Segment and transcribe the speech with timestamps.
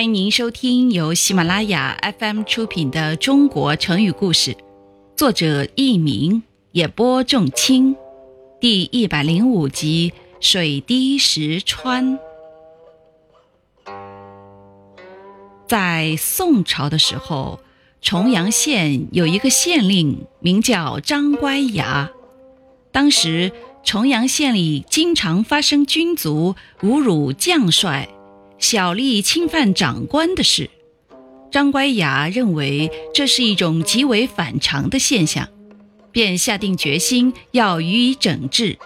[0.00, 4.52] 欢迎您收听由喜马拉雅 FM 出品的《中国成语故事》，
[5.14, 6.42] 作者佚名，
[6.72, 7.94] 演播仲卿，
[8.58, 12.18] 第一百零五集《水滴石穿》。
[15.68, 17.60] 在宋朝的时候，
[18.00, 22.10] 重阳县有一个县令，名叫张乖崖。
[22.90, 23.52] 当时，
[23.84, 28.08] 重阳县里经常发生军卒侮辱将帅。
[28.60, 30.68] 小吏侵犯长官的事，
[31.50, 35.48] 张乖崖认为这是一种极为反常的现象，
[36.12, 38.78] 便下定决心要予以整治。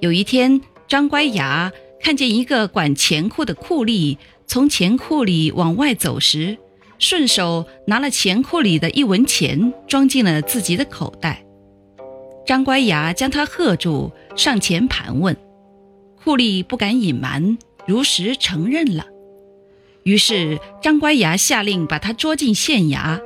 [0.00, 6.58] 有一天，张乖崖看见一个管钱库的库吏从钱库里往外走时，
[6.98, 11.44] 顺手拿了钱库里的一文钱装进了自己的口袋。
[12.44, 15.36] 张乖崖将他喝住，上前盘问，
[16.24, 17.56] 库吏不敢隐瞒。
[17.90, 19.04] 如实承认了，
[20.04, 23.20] 于是张乖崖下令把他捉进县衙，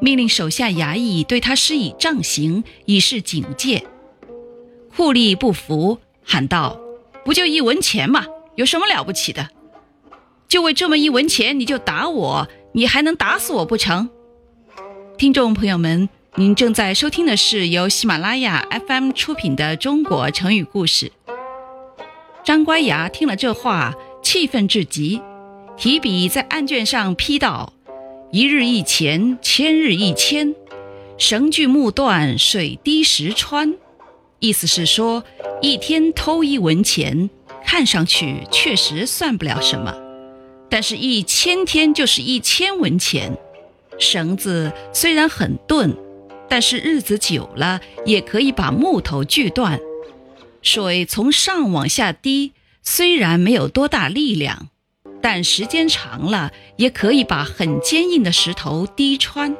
[0.00, 3.84] 命令手下衙役对他施以杖刑，以示警戒。
[4.96, 6.80] 库吏不服，喊道
[7.26, 8.24] ：“不就一文钱吗？
[8.54, 9.50] 有什么了不起的？
[10.48, 12.48] 就为这么一文钱，你就打我？
[12.72, 14.08] 你还能打死我不成？”
[15.18, 21.06] 听众朋友们，您正在收听的是由喜马拉雅 FM 出品的《中国成语故事》。
[22.44, 23.92] 张乖崖听了这话，
[24.26, 25.22] 气愤至极，
[25.76, 27.72] 提笔在案卷上批道
[28.32, 30.52] ：“一日一钱，千日一千，
[31.16, 33.76] 绳锯木断，水滴石穿。”
[34.40, 35.22] 意思是说，
[35.62, 37.30] 一天偷一文钱，
[37.64, 39.92] 看上去确实算不了什么；
[40.68, 43.38] 但是，一千天就是一千文钱。
[43.96, 45.96] 绳子虽然很钝，
[46.48, 49.78] 但是日子久了，也可以把木头锯断。
[50.62, 52.54] 水从上往下滴，
[52.88, 54.68] 虽然没有多大力量，
[55.20, 59.56] 但时间长了也可以把很坚硬的石头滴穿。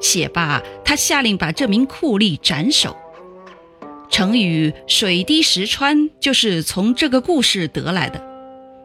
[0.00, 2.96] 写罢，他下令把这名酷吏斩首。
[4.08, 8.24] 成语“水滴石穿”就是从这个故事得来的，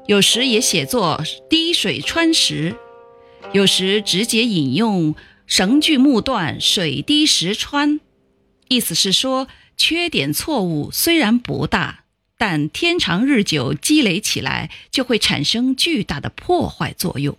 [0.07, 2.75] 有时也写作“滴水穿石”，
[3.53, 5.13] 有时直接引用
[5.45, 7.99] “绳锯木断，水滴石穿”，
[8.67, 9.47] 意思是说。
[9.79, 12.05] 缺点错误虽然不大，
[12.37, 17.35] 但天长日久积累起来，就会产生巨大的破坏作用。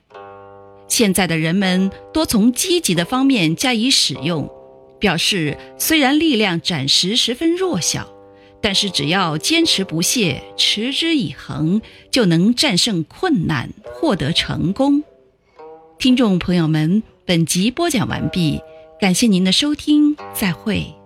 [0.88, 4.50] 现在的人们多从积极的方面加以使用，
[4.98, 8.08] 表示虽然力量暂时十分弱小，
[8.60, 15.04] 但是只要坚持不懈、持之以恒，就能战胜困难，获得成功。
[15.98, 18.60] 听众朋友们，本集播讲完毕，
[18.98, 20.97] 感谢您的收听，再会。